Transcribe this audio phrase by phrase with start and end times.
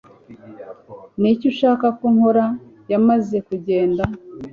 [1.19, 2.45] niki ushaka ko nkora?
[2.91, 4.03] yamaze kugenda